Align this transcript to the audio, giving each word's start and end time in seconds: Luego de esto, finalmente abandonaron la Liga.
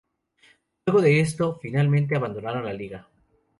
Luego 0.87 1.03
de 1.03 1.19
esto, 1.19 1.59
finalmente 1.61 2.15
abandonaron 2.15 2.65
la 2.65 2.73
Liga. 2.73 3.07